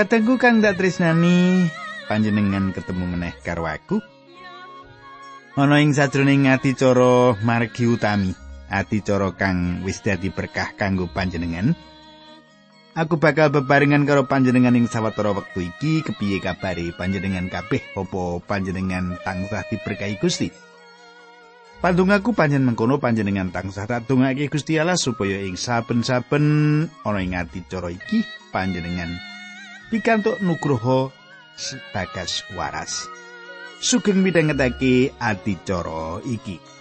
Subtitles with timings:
[0.00, 1.68] Katengku kang dak tresnani
[2.08, 4.00] panjenengan ketemu meneh karo aku.
[5.60, 8.32] Ana ing sajroning adicara margi utami,
[8.72, 11.76] adicara kang wis dadi berkah kanggo panjenengan.
[12.96, 19.20] Aku bakal bebarengan karo panjenengan ing sawetara wektu iki kepiye kabare panjenengan kabeh apa panjenengan
[19.20, 20.48] tansah diberkahi Gusti.
[21.84, 27.92] Pandungaku panjen mengkono panjenengan tansah tak dongake Gusti Allah supaya ing saben-saben ana ing adicara
[27.92, 29.28] iki panjenengan
[29.90, 31.10] pikantuk nugroho
[31.58, 33.10] sebagas waras.
[33.82, 36.79] Sugeng midhangetake adicara iki.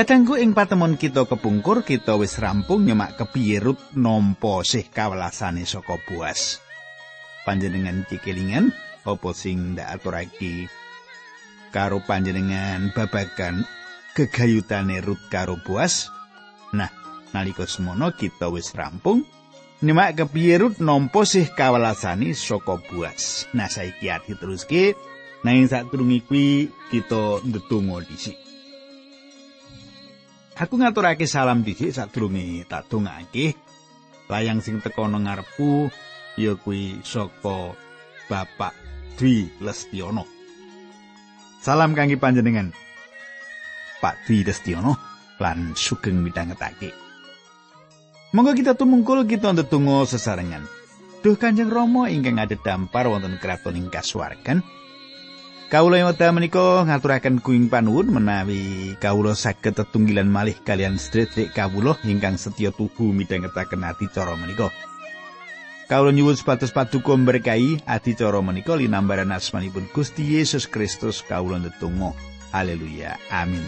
[0.00, 6.00] Kadangku ing patemon kita kepungkur kita wis rampung nyemak kepiye Rut nampa sih kawelasane saka
[6.08, 6.56] buas.
[7.44, 8.72] Panjenengan cikelingan
[9.04, 10.72] apa sing ndak aturake
[11.68, 13.60] karo panjenengan babagan
[14.16, 16.08] gegayutane Rut karo buas.
[16.72, 16.88] Nah,
[17.36, 19.20] nalika semono kita wis rampung
[19.84, 23.52] nyemak kepiye Rut nampa sih kawelasane saka buas.
[23.52, 24.96] Nah, saiki ati teruske
[25.44, 28.49] nang satrungi kuwi kita ndedonga dhisik.
[30.60, 33.56] Aku ngaturake salam dhisik sadurunge tak dongake.
[34.28, 35.88] Layang sing teka nang ngarepku
[36.36, 37.72] ya kuwi saka
[38.28, 38.76] Bapak
[39.16, 40.28] Dwi Lestiono.
[41.64, 42.76] Salam kangge panjenengan.
[44.04, 45.00] Pak Dwi Lestiono
[45.40, 46.92] lan sugeng midhangetake.
[48.36, 50.68] Monggo kita tumungkul kita ndedonga sesarengan.
[51.24, 54.60] Duh Kanjeng Rama ingkang ada dampar wonten kraton ing kasuwargan.
[55.70, 61.94] Kawula ing wekdal menika ngaturaken kuing panuwun menawi kawula saged tetunggilan malih kalian sedherek kawula
[62.02, 64.74] ingkang setya tuhu midhangetaken adicara menika.
[65.86, 72.18] Kawula nyuwun sepatus paduka berkahi adicara menika linambaran asmanipun Gusti Yesus Kristus kawula ndedonga.
[72.50, 73.14] Haleluya.
[73.30, 73.62] Amin.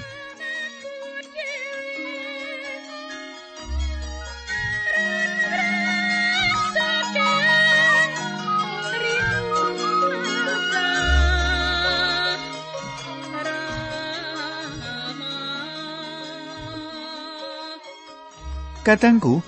[18.82, 19.38] Kadangku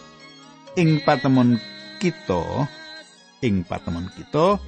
[0.78, 1.58] ing patemon
[1.98, 2.70] kita
[3.42, 4.62] ing patemon kita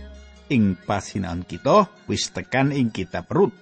[0.51, 3.55] ing pasinaon kita wis tekan ing kitab Rut.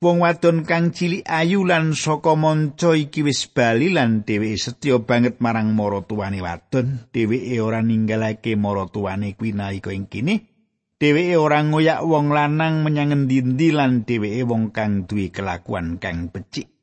[0.04, 5.40] Wong wadon kang cilik ayu lan saka manca iki wis bali lan dheweke setya banget
[5.40, 7.08] marang maratuwane wadon.
[7.16, 10.44] Dheweke ora ninggalake maratuwane kuwi nalika ing kene.
[11.00, 16.75] Dheweke ora ngoyak wong lanang menyang endi-endi lan dheweke wong kang duwe kelakuan kang becik.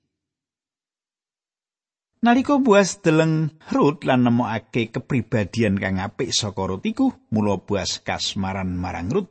[2.22, 8.78] Nalika buas deleng Rut lan nemokake kepribadian kang apik saka Rut iku, mula buas kasmaran
[8.78, 9.26] marang Rut.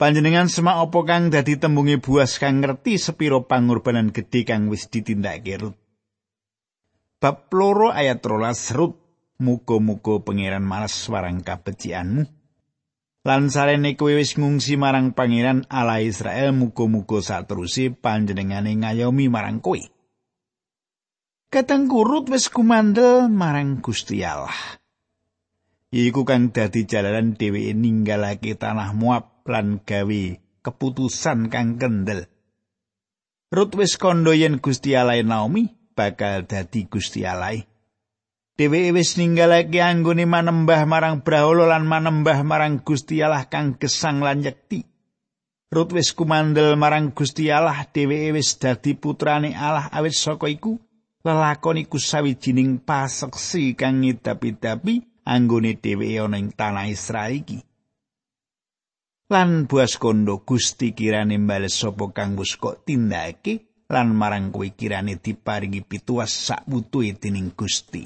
[0.00, 5.60] Panjenengan semak apa kang dadi tembunge buas kang ngerti sepiro pangorbanan gedhe kang wis ditindakake
[5.60, 5.76] Rut.
[7.20, 8.96] Bab loro ayat rolas Rut,
[9.44, 12.24] muga-muga pangeran malas warang kabecikanmu.
[13.28, 19.99] Lan sarene kowe wis ngungsi marang pangeran Allah Israel, muga-muga saterusé panjenengane ngayomi marang kowe.
[21.50, 24.54] Kateng kurut wis kumandel marang Gusti Allah.
[25.90, 30.22] Iku kang dadi jalaran dheweke ninggalake tanah Moab lan gawe
[30.62, 32.30] keputusan kang kendel.
[33.50, 35.66] Rut wis kandha yen Gusti Allah Naomi
[35.98, 37.58] bakal dadi Gusti Allah.
[38.54, 44.46] Dheweke wis ninggalake anggone manembah marang Brahala lan manembah marang Gusti Allah kang gesang lan
[44.46, 44.86] yekti.
[45.74, 50.78] Rut wis kumandel marang Gusti Allah dheweke wis dadi putrane Allah awit saka iku
[51.20, 57.58] lelakon iku sawijining paseksi kang ngidapi-dapi anggone dheweke ana ing tanah Israel iki.
[59.30, 65.22] Lan buas kondo Gusti kirane mbales sapa kang wis kok tindake lan marang kowe kirane
[65.22, 68.02] diparingi pituas sak wutuhe dening Gusti.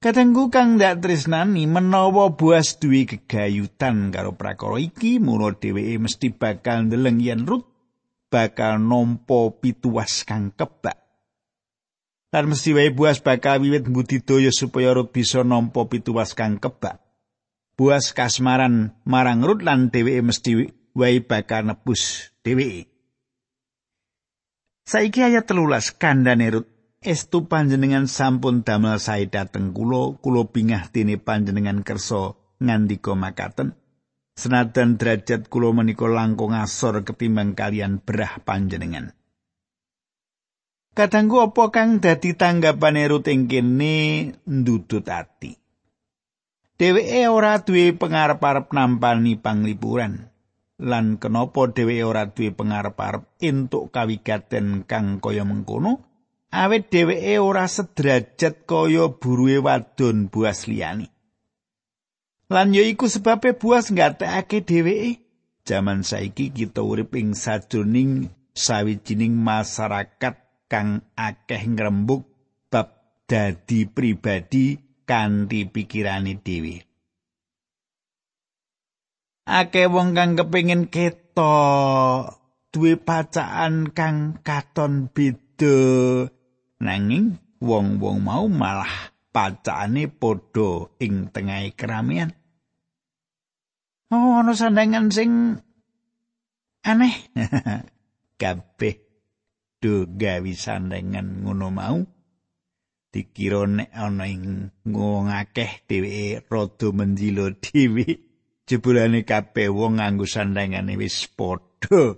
[0.00, 6.88] Katenggu kang ndak tresnani menawa buas duwe gegayutan karo prakara iki mula dheweke mesti bakal
[6.88, 7.68] ndeleng yen Rut
[8.32, 10.99] bakal nampa pituas kang kebak.
[12.30, 17.02] Lan mesti wae buas bakal wiwit mbudidaya supaya Rut bisa nampa pituas kang kebak.
[17.74, 20.50] Buas kasmaran marang Rut lan dheweke mesti
[20.94, 22.86] wae bakal nebus dheweke.
[24.86, 26.68] Saiki ayat telulas kandhane Rut
[27.00, 33.72] estu panjenengan sampun damel sae dhateng kula kula bingah dene panjenengan kersa ngandika makaten
[34.36, 39.16] senajan derajat kula menika langkung asor ketimbang kalian berah panjenengan
[40.90, 44.34] Kadangku apa kang dadi tanggapane Rut ing kene?
[44.42, 45.54] Ndudut ati.
[46.74, 50.34] Dheweke ora duwe pangarep-arep nampani panglipuran.
[50.82, 56.02] Lan kenapa dheweke ora duwe pangarep-arep entuk kawigaten kang kaya mengkono?
[56.50, 61.06] Awet dheweke ora sederajat kaya buruwe wadon buas liyani.
[62.50, 65.22] Lan ya iku sebabe buas nggatekake dheweke.
[65.62, 68.26] Jaman saiki kita urip ing sajroning
[68.58, 72.22] sawijining masyarakat kang akeh ngrembug
[72.70, 72.94] bab
[73.26, 76.78] dadi pribadi kanthi pikirane dhewe.
[79.50, 81.58] Akeh wong kang kepengin keto
[82.70, 85.76] duwe pacaan kang katon beda
[86.78, 92.30] nanging wong-wong mau malah pacane padha ing tengahing keramian.
[94.14, 95.58] Oh, ana sandangan sing
[96.86, 97.14] aneh.
[98.40, 99.09] Kabeh
[99.80, 101.98] do gawe sandangan ngono mau.
[103.10, 108.06] Dikira nek ana ing wong akeh dheweke rada menjilo dhewe.
[108.68, 112.14] Jebulane kabeh wong nganggo sandangane wis padha.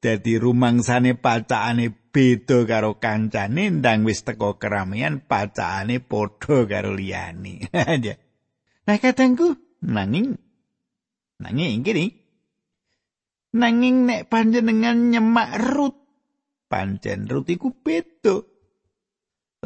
[0.00, 7.66] Dadi rumangsane pacane beda karo kancane ndang wis teko keramaian pacane padha karo liyane.
[8.86, 10.40] nah katengku nanging
[11.36, 12.16] nanging iki
[13.50, 15.99] nanging nek panjenengan nyemak rut
[16.70, 18.46] pancen rut iku beda.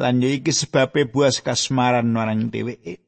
[0.01, 3.05] Lan iki sebabe buas kasmaran marang dheweke.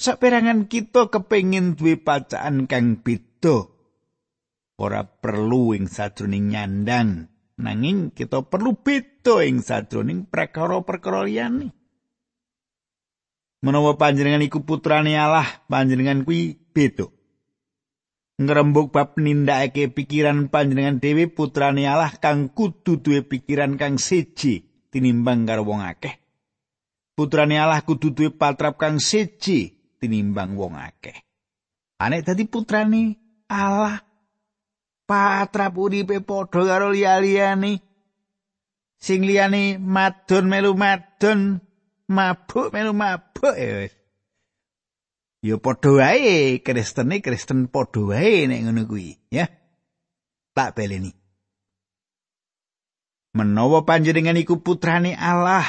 [0.00, 3.68] Saperangan kita kepengin duwe pacaan kang beda.
[4.80, 11.72] Ora perlu ing sajroning nyandang nanging kita perlu beda ing sadroning perkara-perkara liyane.
[13.64, 17.08] Menawa panjenengan iku putrane Allah, panjenengan kuwi beda.
[18.36, 24.60] Ngrembug bab nindakake pikiran panjenengan dhewe putrane Allah kang kudu duwe pikiran kang siji
[24.92, 26.20] tinimbang karo wong akeh.
[27.16, 31.16] Putrane Allah kudu duwe patrap kang siji tinimbang wong akeh.
[31.96, 33.16] Anek dadi putrane
[33.48, 34.04] Allah
[35.08, 37.80] patrap uripe padha karo liya-liyane
[39.00, 41.56] sing liyane madon melu madon
[42.12, 43.94] mabuk melu mabuk ya wis
[45.42, 49.48] ya padha wae kristene kristen padha wae nek ngono kuwi ya.
[50.56, 51.12] Tak beleni
[53.36, 55.68] menawa panjenengan iku putrane Allah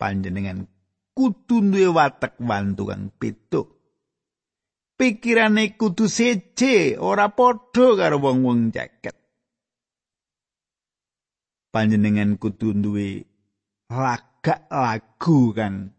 [0.00, 0.64] panjenengan
[1.12, 3.82] kudu duwe watek wantu kang pituk
[5.02, 9.18] pikirane kudu seje ora padha karo wong-wong jaket.
[11.74, 13.26] Panjenengan kudu duwe
[13.90, 15.90] lagak lagu kan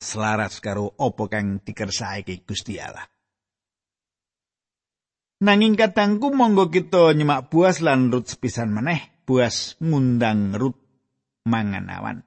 [0.00, 3.06] selaras karo apa kang dikersake Gusti Allah.
[5.44, 10.78] Nanging katangku monggo kita nyemak buas lan rut sepisan meneh buas ngundang rut
[11.44, 12.18] mangan awan.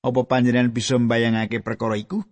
[0.00, 2.24] Apa panjenengan bisa mbayangake perkara iku?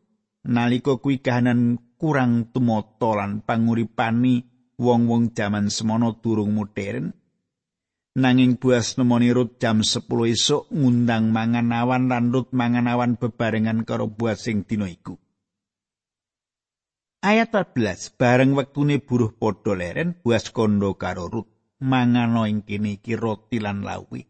[0.48, 4.40] Nalika kuwi kahanan kurang tumata lan panguripani
[4.80, 7.12] wong-wong jaman semono durung modern
[8.18, 13.86] nanging buas nemoni rut jam 10 esuk ngundang mangan awan lan rut mangan awan bebarengan
[13.86, 15.14] karo buas sing dina iku
[17.22, 21.48] ayat 14 bareng wektune buruh padha leren buas kondo karo rut
[21.78, 24.26] mangano ing kene iki roti lan lawi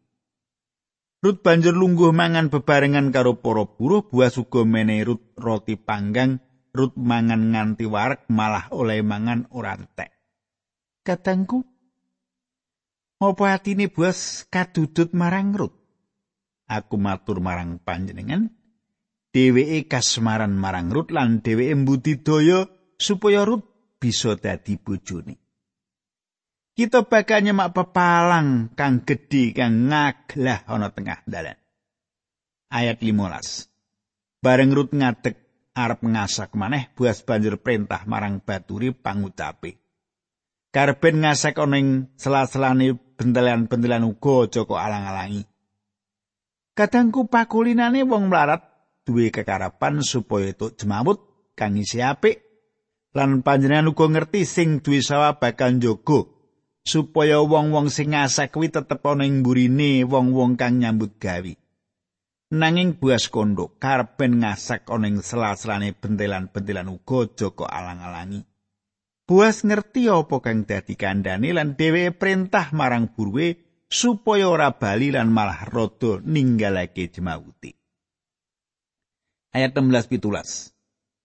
[1.18, 6.38] Rut banjur lungguh mangan bebarengan karo para buruh buas uga menehi Rut roti panggang
[6.70, 10.14] Rut mangan nganti warek malah oleh mangan ora entek.
[11.02, 11.66] Katangku,
[13.18, 15.74] apa atine bos kadudut marang Rut?
[16.70, 18.54] Aku matur marang panjenengan,
[19.34, 23.66] dheweke kasmaran marang Rut lan dheweke mbudidaya supaya Rut
[23.98, 25.34] bisa dadi bojone.
[26.78, 31.58] Kita bakal nyemak pepalang kang gedhe kang ngaglah ana tengah dalan.
[32.70, 33.66] Ayat 15.
[34.38, 35.34] Bareng Rut ngadeg
[35.74, 39.87] arep ngasak maneh buas banjur perintah marang baturi pangucape.
[40.68, 45.42] Karben ngasak ana ing sela-selane bentelan-bentelan uga aja kok alang-alangi.
[46.76, 48.62] Kadangku pakulinane wong mlarat
[49.08, 51.18] duwe kekarapan supaya tuk jemawut
[51.56, 52.44] kang isi apik
[53.16, 56.38] lan panjenengan uga ngerti sing duwe sawah bakal njogo
[56.84, 61.52] supaya wong-wong sing ngasak kuwi tetep ana ing burine wong-wong kang nyambut gawe.
[62.48, 68.40] Nanging buas kondo karben ngasak ana ing sela-selane bentelan-bentelan uga aja kok alang-alangi.
[69.28, 75.28] Buas ngerti apa kang dadi kandhane lan dheweke perintah marang buruwe supaya ora bali lan
[75.28, 77.76] malah rada ninggalake jemawuti.
[79.52, 80.72] Ayat 16 pitulas.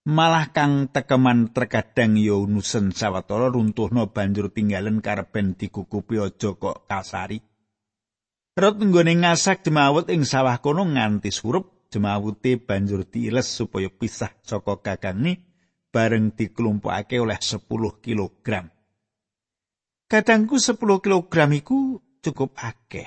[0.04, 7.40] Malah kang tekeman terkadang yo nusen sawetara runtuhno banjur tinggalen karben dikukupi aja kok kasari.
[8.52, 14.76] Rot nggone ngasak jemawut ing sawah kono nganti surup jemawute banjur diiles supaya pisah saka
[14.84, 15.53] gagangne
[15.94, 17.62] bareng diklumpukake oleh 10
[18.02, 18.66] kilogram.
[20.10, 23.06] Kadangku 10 kilogram iku cukup akeh.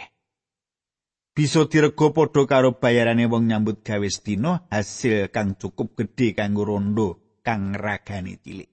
[1.36, 7.38] Bisa dirego padha karo bayarane wong nyambut gawe sedina hasil kang cukup gedhe kanggo rondo
[7.46, 8.72] kang ragane cilik.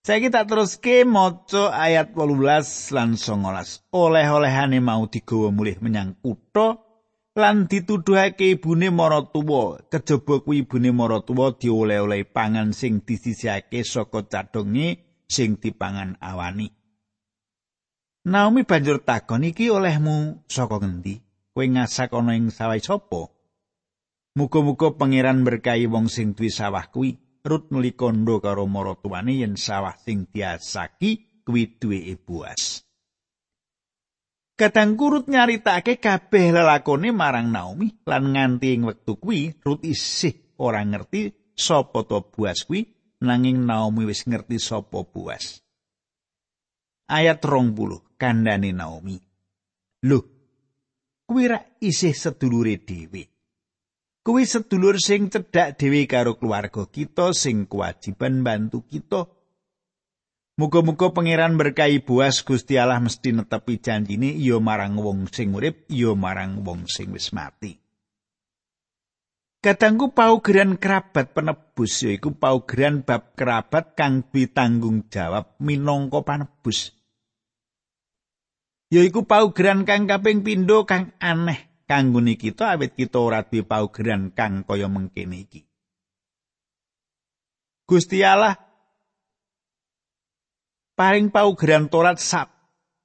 [0.00, 3.92] Saiki tak teruske maca ayat 18 lan 19.
[3.92, 6.89] Oleh-olehane mau digawa mulih menyang kutha
[7.36, 9.82] lan dituduhake ibune maratuwa.
[9.90, 16.74] Kejaba kuwi ibune maratuwa dioleh-oleh pangan sing disisihake saka cadonge sing dipangan awani.
[18.26, 21.22] Naomi banjur takon iki olehmu saka ngendi?
[21.50, 23.32] Kowe ngasak ana ing sawah sapa?
[24.38, 27.18] Muga-muga pangeran berkahi wong sing duwe sawah kuwi.
[27.40, 32.89] Rut nuli kondo karo maratuwane yen sawah sing diasaki kuwi duwe Boas.
[34.60, 40.84] Kadang kurut nyaritake kabeh lelakone marang Naomi lan nganti ing wektu kuwi Rut isih ora
[40.84, 42.84] ngerti sapa to Boas kuwi
[43.24, 45.64] nanging Naomi wis ngerti sapa Boas.
[47.08, 49.16] Ayat 20 kandhane Naomi.
[50.04, 50.28] Loh,
[51.24, 53.32] kuwi ra isih sedulure dhewe.
[54.20, 59.24] Kuwi sedulur sing cedhak dhewe karo keluarga kita sing kewajiban bantu kita.
[60.60, 66.12] Muga-muga pangeran berkahi buas Gusti Allah mesti netepi janjine iya marang wong sing urip, iya
[66.12, 67.80] marang wong sing wis mati.
[69.64, 76.92] Katanggu paugeran kerabat penebus yaiku paugeran bab kerabat kang ditanggung jawab minangka panebus.
[78.92, 84.60] yaiku paugeran kang kaping pindho kang aneh kanggone kita awit kita ora duwe paugeran kang
[84.68, 85.64] kaya mengkene iki.
[87.88, 88.69] Gusti Allah
[91.00, 92.52] paring paugeran Torat sak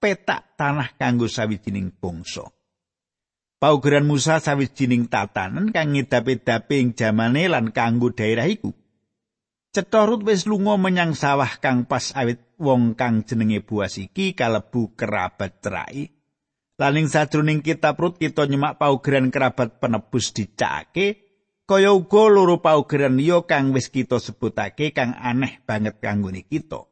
[0.03, 2.43] petak tanah kanggo sawijining bangsa.
[3.55, 8.75] Paugeran Musa sawijining tatanan kang ngedape-dape ing jamane lan kanggo daerah iku.
[9.71, 15.63] Cetorut wis lunga menyang sawah kang pas awit wong kang jenenge Buas iki kalebu kerabat
[15.63, 16.11] cerai.
[16.75, 21.23] Laning sajroning kitab Rut kita nyemak paugeran kerabat penebus dicake
[21.63, 26.91] kaya uga loro paugeran liya kang wis kita sebutake kang aneh banget kanggone kita.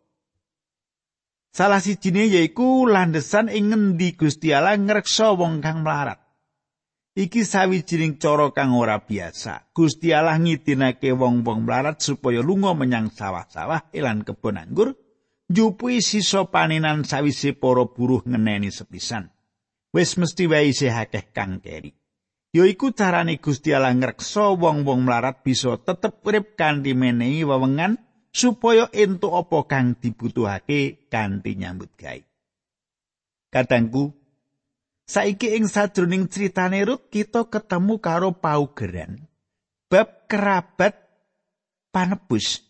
[1.54, 6.18] Salah sijine yaiku landesan ing ngendi Gusti Allah ngreksa wong kang melarat.
[7.14, 9.70] Iki sawijining cara kang ora biasa.
[9.70, 14.98] Gusti Allah ngidinake wong-wong mlarat supaya lunga menyang sawah-sawah lan kebon anggur,
[15.46, 19.30] njupui sisa panenan sawise para buruh ngeneni sepisan.
[19.94, 21.94] Wis mesti wae isih akeh kang keri.
[22.50, 28.02] Yaiku carane Gusti Allah ngreksa wong-wong mlarat bisa tetep urip kanthi menehi wewengan
[28.34, 32.20] supaya entuk apa kang dibutuhake kanthi nyambut gawe.
[33.54, 34.10] Kadangku,
[35.04, 39.30] Saiki ing sadroning critane Rut kita ketemu karo paugeran
[39.92, 40.98] bab kerabat
[41.94, 42.66] panebus.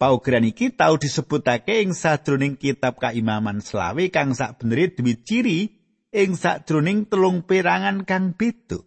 [0.00, 5.70] Paugeran iki tau disebutake ing sadroning kitab Kaimaman Selawe kang sakbenere duwe ciri
[6.10, 8.82] ing sadroning telung perangan kang beda.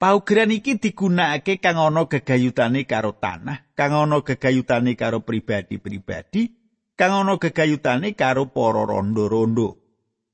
[0.00, 6.56] Paugeran iki digunakake kang ana gegayutane karo tanah, kang ana gegayutane karo pribadi-pribadi,
[6.96, 9.76] kang ana gegayutane karo para rondo-rondo.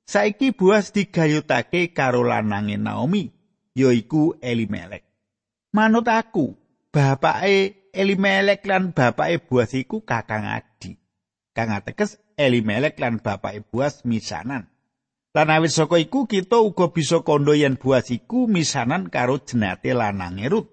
[0.07, 3.35] Saiki buas digayutake karo lanange Naomi,
[3.75, 5.03] yaiku Elimelek.
[5.75, 6.55] Manut aku,
[6.95, 10.95] bapake Elimelek lan bapake buas iku kakang adi.
[11.51, 14.71] Kang ateges Elimelek lan bapake buas misanan.
[15.37, 20.49] Lan awit saka iku kita uga bisa kandha yen buas iku misanan karo jenate lanange
[20.49, 20.73] Rut.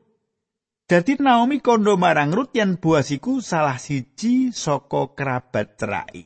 [0.87, 6.23] Dadi Naomi kondo marang Rut yen Boas iku salah siji saka kerabat cerai.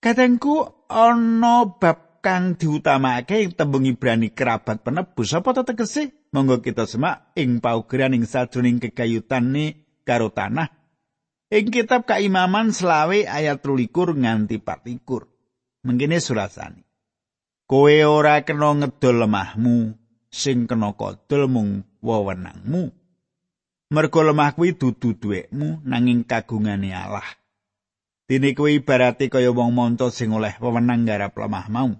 [0.00, 6.32] Kadangku ana bab kang diutamakake ing tembung Ibrani kerabat penebus apa ta tegese?
[6.32, 10.72] Monggo kita semak ing paugeran ing sajroning kegayutane karo tanah.
[11.52, 15.29] Ing kitab Kaimaman selawe ayat 13 nganti 14.
[15.80, 16.84] Mengkene surasane.
[17.64, 19.94] Kowe ora kena ngedol lemahmu,
[20.28, 22.92] sing kena kodol mung wewenangmu.
[23.90, 27.26] Mergo lemah kuwi dudu duwekmu nanging kagungane Allah.
[28.30, 31.90] Dene kuwi ibarate kaya wong monco sing oleh wewenang garap lemah mau.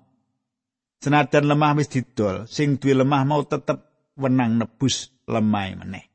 [1.02, 3.82] Senajan lemah wis didol, sing duwe lemah mau tetep
[4.14, 6.06] wenang nebus lemah meneh.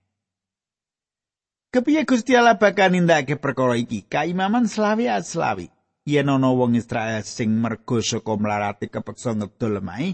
[1.75, 4.07] Kepiye Gusti Allah bakal nindakake perkara iki?
[4.07, 5.74] Kaimaman selawi at selawi.
[6.05, 10.13] Yen ana wong Israel sing mergo saka mlarati kepeksa ngedol lemahe,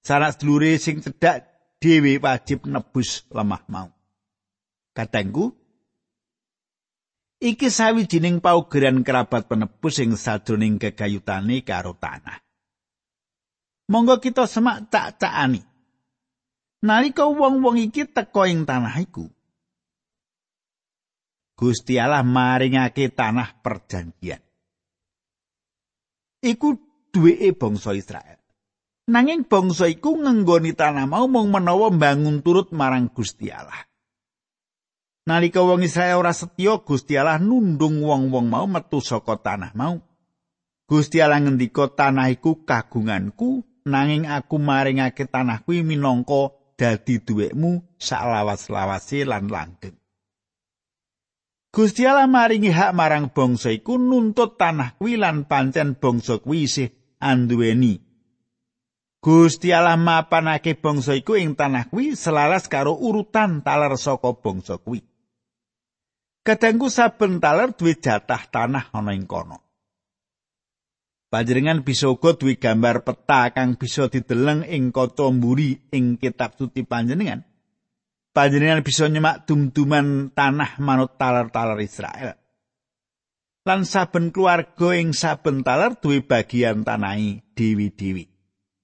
[0.00, 1.44] sanak sedulure sing cedhak
[1.76, 3.92] dhewe wajib nebus lemah mau.
[4.96, 5.52] Katengku,
[7.44, 12.40] iki sawijining paugeran kerabat penebus sing sadroning kegayutane karo tanah.
[13.92, 15.60] Monggo kita semak cak-cakani.
[16.80, 19.28] Nalika wong-wong iki teka ing tanah iku,
[21.60, 24.40] Gusti Allah maringake tanah perjanjian.
[26.40, 26.80] Iku
[27.12, 28.40] duweke bangsa Israel.
[29.12, 33.84] Nanging bangsa iku ngenggoni tanah mau mung menawa mbangun turut marang Gusti Allah.
[35.28, 40.00] Nalika wong Israel ora setya, Gusti Allah nundung wong-wong mau metu saka tanah mau.
[40.88, 49.28] Gusti Allah ngendika tanah iku kagunganku, nanging aku maringake tanah kuwi minangka dadi duwekmu saklawas-lawase
[49.28, 49.99] lan langgeng.
[51.70, 56.90] Gusti Allah maringi hak marang bangsa iku nuntut tanah kuwi lan pancen bangsa kuwi isih
[57.22, 58.10] anduweni
[59.20, 65.04] Gusti Allah mapanake bangsa iku ing tanah kuwi selaras karo urutan taler saka bangsa kuwi.
[66.40, 69.60] Kadangku saben taler duwe jatah tanah ana ing kono.
[71.28, 76.88] Panjenengan bisa uga duwe gambar peta kang bisa dideleng ing kaca mburi ing kitab suci
[76.88, 77.44] panjenengan.
[78.30, 82.38] Panjenengan bisa nyemak dum-duman tanah manut taler-taler Israel.
[83.66, 88.30] Lan saben keluarga ing saben taler duwe bagian tanahi dewi-dewi.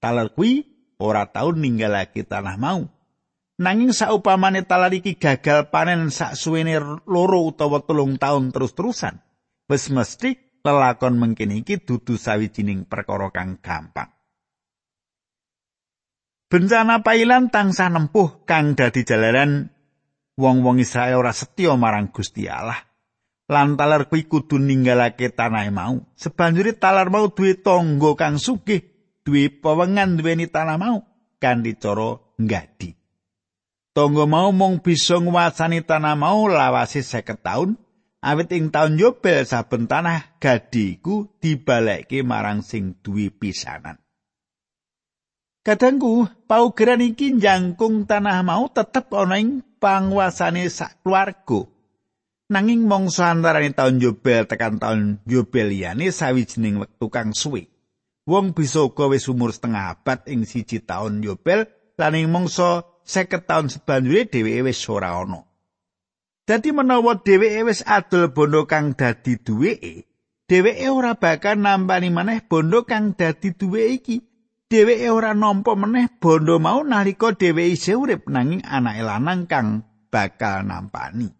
[0.06, 0.62] talar kuwi
[1.02, 2.86] ora tau ninggalake tanah mau.
[3.56, 6.76] Nanging saupamane talar iki gagal panen sak suwene
[7.08, 9.16] loro utawa telung taun terus-terusan,
[9.66, 14.12] wis mesti lelakon mengkini iki dudu sawijining perkara kang gampang.
[16.46, 19.66] Bencana pailan tangsa nempuh kang dadi jalaran
[20.38, 22.86] wong-wong Israel ora setya marang Gusti Allah.
[23.50, 26.06] Lan talar kuwi kudu ninggalake tanah mau.
[26.14, 28.86] Sebanjuri talar mau duwe tangga kang sugih
[29.26, 31.02] duwe pewengan duweni tanah mau
[31.42, 32.94] kanthi cara nggadi.
[33.90, 37.70] Tonggo mau mung bisa nguwasani tanah mau lawase 50 taun,
[38.22, 44.05] awit ing taun Yobel saben tanah gadiku dibalekke marang sing duwe pisanan.
[45.66, 51.66] Kadangku, paugeran iki njangkung tanah mau tetep ana ing panguasane sak keluarga.
[52.46, 57.66] Nanging mongso antaraning taun Yobel tekan taun Yobel liyane sawijining wektu kang suwe.
[58.30, 61.66] Wong bisa uga wis umur setengah abad ing siji taun Yobel
[61.98, 65.42] lan ing mangsa 50 taun sebanjure dheweke wis ora ana.
[66.46, 70.06] Dadi menawa dheweke wis adol bondo kang dadi duweke,
[70.46, 74.35] dheweke ora bakal nampani maneh bondo kang dadi duwe iki.
[74.66, 80.66] Dheweke ora nampa meneh bondo mau nalika dheweke isih urip nanging anake lanang kang bakal
[80.66, 81.30] nampani.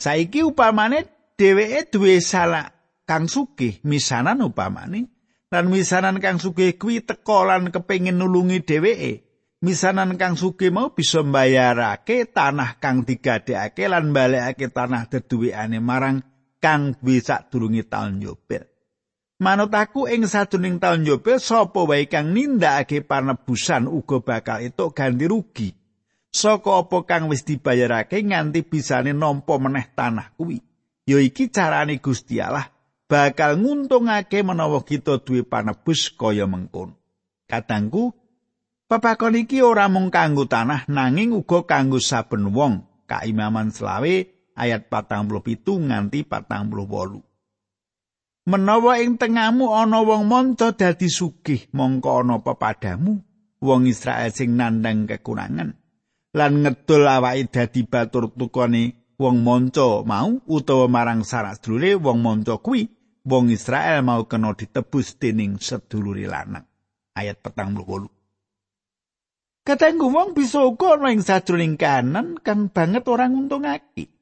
[0.00, 1.04] Saiki upamane
[1.36, 2.72] dheweke duwe salah
[3.04, 5.12] kang sugih misanan upamane.
[5.52, 9.12] Lan misanan kang sugih kuwi teka lan kepengin nulungi dheweke.
[9.60, 16.24] Misanan kang sugih mau bisa mbayarake tanah kang digadekake lan balekake tanah deduwekane marang
[16.56, 18.64] kang bisa sadurunge taun yobel
[19.38, 25.26] manut aku ing sajroning taun yobel sapa wae kang nindakake panebusan uga bakal itu ganti
[25.30, 25.68] rugi
[26.34, 30.58] saka apa kang wis dibayarake nganti bisane nampa meneh tanah kuwi
[31.06, 32.68] ya iki carane Gusti Allah
[33.08, 36.92] bakal nguntungake menawa kita duwe panebus kaya mengkon.
[37.48, 38.12] Katangku,
[38.84, 42.84] papakon iki ora mung kanggo tanah nanging uga kanggo saben wong.
[43.08, 47.27] Kaimaman selawe ayat 47 nganti 48.
[48.48, 53.20] Menawa ing tengahmu ana wong monco dadi sugih, mongko ana pepadamu
[53.60, 55.76] wong Israel sing nandang kekurangan
[56.32, 62.64] lan ngedol awake dadi batur tukone wong monco mau utawa marang sarak sedulure wong monco
[62.64, 62.88] kuwi
[63.28, 66.64] wong Israel mau kena ditebus dening seduluri lanang.
[67.18, 68.08] Ayat petang bulu
[69.66, 74.17] Kadangku wong bisa uga ana ing sajroning kanan kang banget ora nguntungake.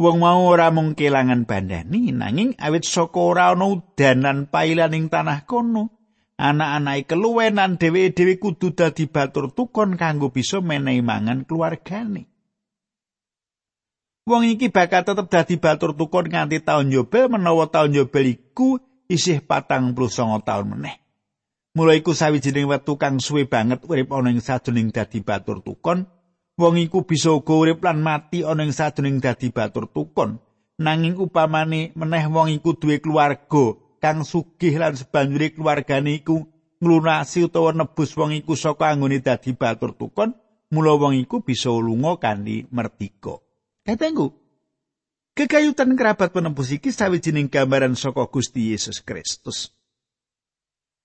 [0.00, 5.12] Wong mau ora mung kelangan bandani nanging awit saka ora ana udan lan pailan ing
[5.12, 5.92] tanah kono.
[6.40, 12.32] Anak-anake keluwenan dhewe-dhewe kudu dadi batur tukon kanggo bisa menehi mangan keluargane.
[14.24, 19.44] Wong iki bakal tetep dadi batur tukon nganti taun yobel menawa taun yobel iku isih
[19.44, 20.96] patang puluh songo taun meneh.
[21.76, 26.08] Mula iku sawijining wektu kang suwe banget urip ana ing sajroning dadi batur tukon.
[26.60, 30.36] Wong iku bisa uga urip lan mati ana ing sajroning dadi batur tukon.
[30.76, 36.44] Nanging upamane meneh wong iku duwe keluarga kang sugih lan sebanjure keluargane iku
[36.84, 40.36] nglunasi utawa nebus wong iku saka anggone dadi batur tukon,
[40.68, 43.40] mula wong iku bisa lunga kanthi merdika.
[43.80, 44.36] Katengku,
[45.32, 49.72] kekayutan kerabat penembus iki sawijining gambaran saka Gusti Yesus Kristus.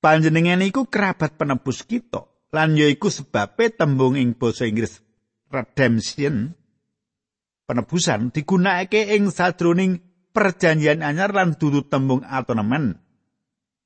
[0.03, 5.04] Panjenengan iku kerabat penebus kita lan ya iku sebabe tembung ing basa Inggris
[5.49, 6.53] redemption
[7.65, 10.01] penebusan digunakake ing sadroning
[10.36, 12.99] perjanjian anyar lan dudu tembung atonement.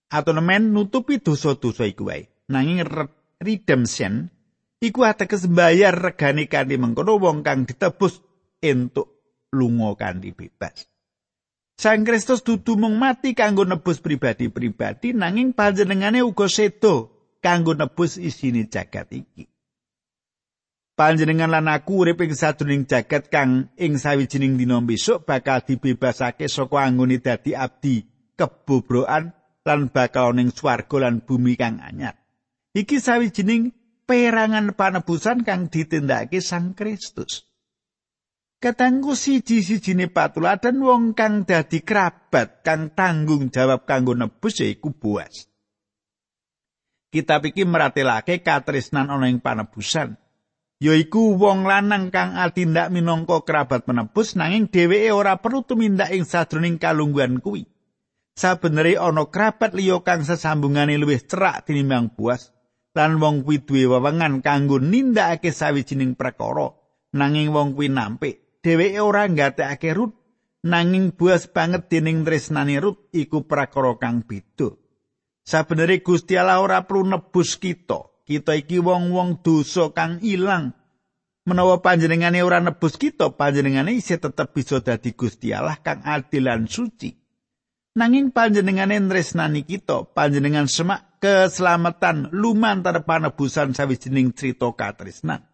[0.10, 2.26] Atonement nutupi dosa-dosa iku wae.
[2.50, 2.82] Nanging
[3.38, 4.34] redemption
[4.82, 8.26] iku ateges mbayar regane kanthi mengkono wong kang ditebus
[8.60, 9.22] entuk
[9.54, 10.90] lunga kanthi bebas.
[11.80, 18.68] Sang Kristus dudu mung mati kanggo nebus pribadi-pribadi nanging panjenengane uga sedo kanggo nebus isine
[18.68, 19.48] jagat iki.
[21.00, 26.76] Panjenengan lan aku urip ing sadurunging jagat kang ing sawijining dina besok bakal dibebasake saka
[26.84, 28.04] anggone dadi abdi
[28.36, 29.32] kebobrokan
[29.64, 32.20] lan bakal ning swarga lan bumi kang anyar.
[32.76, 33.72] Iki sawijining
[34.04, 37.48] perangan panebusan kang ditindakake Sang Kristus.
[38.60, 45.48] Katanggu siji-sijine patuladan wong kang dadi kerabat kang tanggung jawab kanggo nebus yaiku buas.
[47.08, 50.20] Kitab iki meratelake katresnan ana ing panebusan.
[50.80, 56.80] Yaiku wong lanang kang atindak minangka kerabat penebus nanging dheweke ora perlu tumindak ing sadroning
[56.80, 57.68] kalungguhan kuwi.
[58.40, 62.56] Sabenere ana kerabat liya kang sesambungane luwih cerak tinimbang buas
[62.96, 66.76] lan wong kuwi duwe wewengan kanggo nindakake sawijining perkara
[67.16, 70.16] nanging wong kuwi nampik dheweke ora nggatekake Rut
[70.68, 74.76] nanging buas banget dening tresnane Rut iku prakara kang beda.
[75.48, 78.09] Sabenere Gusti Allah ora perlu nebus kita.
[78.30, 80.78] Kita iki wong-wong dosa kang ilang.
[81.50, 86.70] Menawa panjenengane ora nebus kita, panjenengane isih tetep bisa dadi Gusti Allah kang adil lan
[86.70, 87.10] suci.
[87.98, 95.50] Nanging panjenengane tresnani kita, panjenengan semak keselamatan lumantar panebusan sawijining crita katresnan.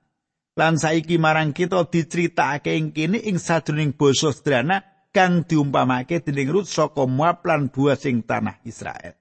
[0.56, 6.68] lan saiki marang kita diceritakake ing kene ing sadroning basa sederhana kang diumpamake dening Rut
[6.68, 9.20] saka Moab lan buah sing tanah Israel.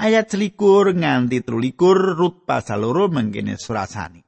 [0.00, 4.24] Ayat selikur nganti trulikur Rut pasal loro mengkene surasani.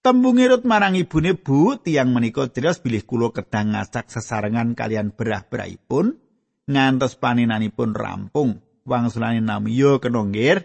[0.00, 6.16] Tembung Rut marang ibune bu tiang menika jelas bilih kula kedang ngasak sesarengan kalian berah-berahipun
[6.68, 10.64] ngantos paninanipun rampung wangsulane nami yo kenonggir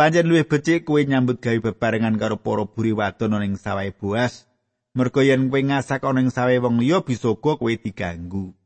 [0.00, 4.48] Panjen luwih becik kowe nyambut gawe bebarengan karo para buri wadon ning sawahe buas.
[4.96, 8.56] Mergo yen kowe ngasak ana ing sawahe wong liya bisa kowe diganggu.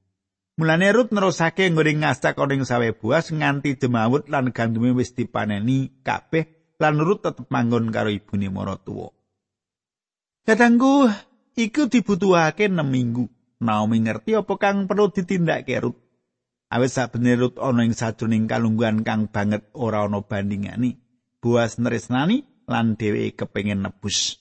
[0.54, 5.90] Mulane Rut nerusake nggone ngasak ana ing sawahe buas nganti jemawut lan gandume wis dipaneni
[6.06, 9.10] kabeh lan Rut tetep manggon karo ibune maratuwa.
[10.46, 11.10] Kadangku
[11.58, 13.26] iku dibutuhake 6 minggu.
[13.64, 15.96] Naomi ngerti apa kang perlu ditindakake Rut.
[16.70, 21.02] Awis sakbenere Rut ana ing sajroning kalungguhan kang banget ora ana bandingane.
[21.44, 24.40] buas nresnani lan dheweke kepengin nebus.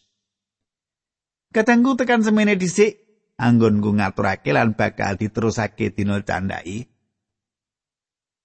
[1.51, 3.02] Katanggu tekan semene dhisik
[3.37, 6.85] anggonku ngaturake lan bakal diterusake dina candhai.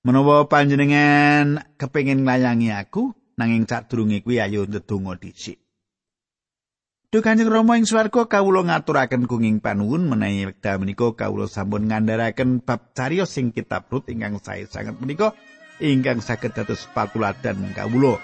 [0.07, 5.59] Menawa panjenengan kepengin nglayangi aku nanging sadurunge kuwi ayo ndedonga dhisik.
[7.09, 12.61] Duh Kanjeng Rama ing swarga kawula ngaturaken kenging panuwun menawi wekdal menika kawula sampun ngandharaken
[12.61, 15.33] bab cariyos sing kitab Rut ingkang sae sanget menika
[15.81, 18.21] ingkang saged dados patuladan kawula.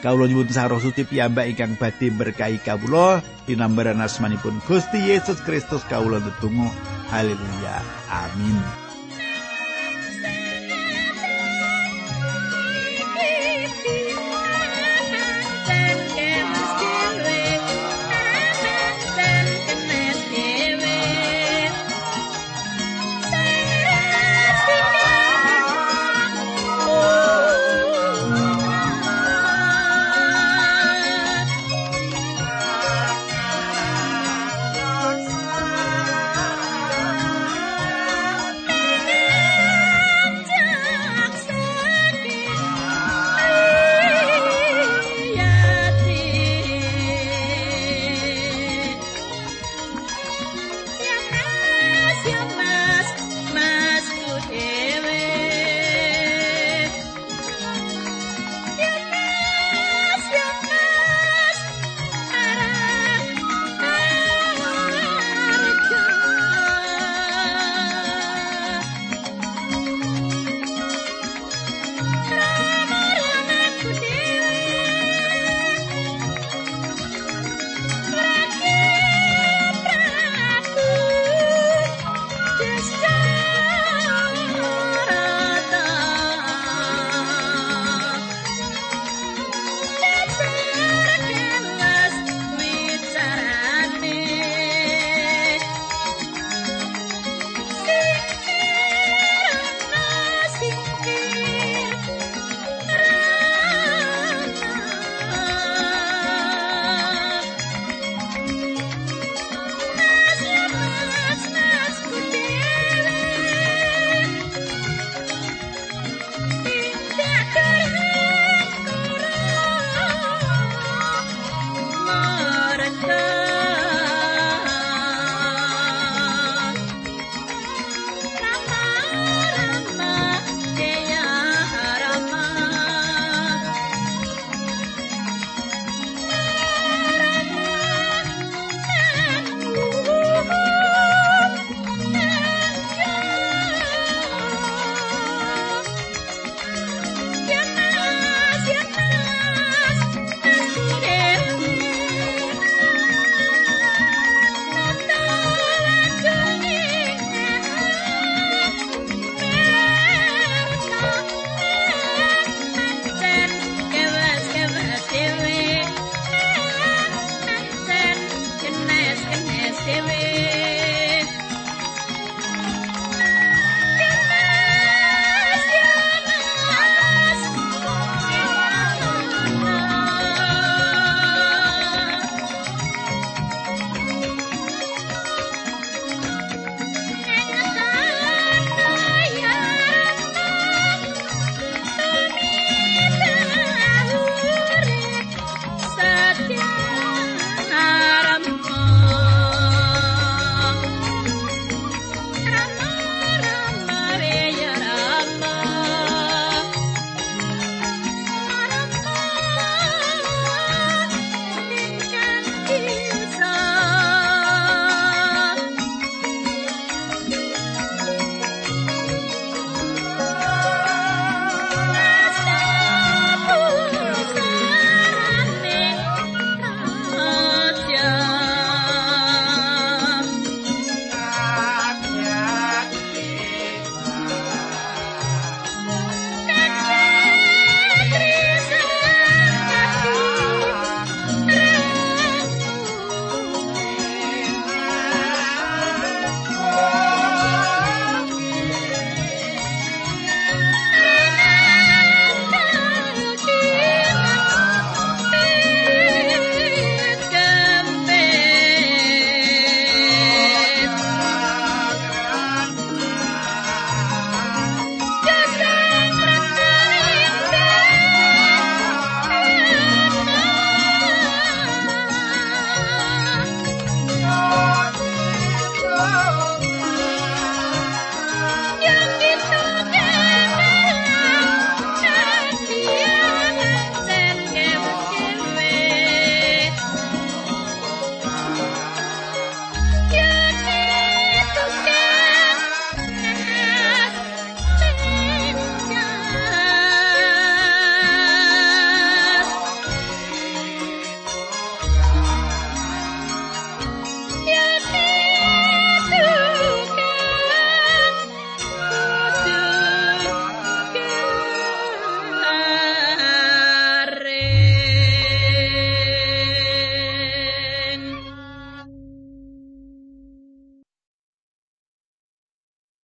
[0.00, 3.20] Kawula nyuwun sarosuti piyambak ingkang badhe berkahi kawula.
[3.44, 6.72] Dinambaran asmanipun Gusti Yesus Kristus kawula ndedonga.
[7.12, 7.84] Haleluya.
[8.08, 8.89] Amin